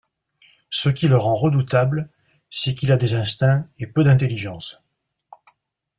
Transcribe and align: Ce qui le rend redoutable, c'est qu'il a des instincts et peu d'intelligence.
Ce 0.71 0.89
qui 0.89 1.07
le 1.07 1.15
rend 1.19 1.35
redoutable, 1.35 2.09
c'est 2.49 2.73
qu'il 2.73 2.91
a 2.91 2.97
des 2.97 3.13
instincts 3.13 3.67
et 3.77 3.85
peu 3.85 4.03
d'intelligence. 4.03 4.81